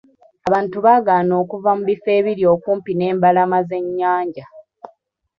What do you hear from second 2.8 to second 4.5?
n'embalama z'ennyanja.